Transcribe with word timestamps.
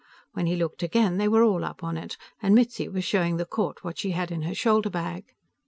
When 0.33 0.47
he 0.47 0.55
looked 0.55 0.81
again, 0.81 1.17
they 1.19 1.27
were 1.27 1.43
all 1.43 1.63
up 1.63 1.83
on 1.83 1.95
it, 1.95 2.17
and 2.41 2.55
Mitzi 2.55 2.89
was 2.89 3.03
showing 3.05 3.37
the 3.37 3.45
court 3.45 3.83
what 3.83 3.99
she 3.99 4.09
had 4.13 4.31
in 4.31 4.41
her 4.41 4.55
shoulder 4.55 4.89
bag. 4.89 5.25